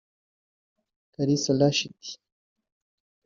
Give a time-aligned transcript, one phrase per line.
[1.13, 1.99] Kalisa Rachid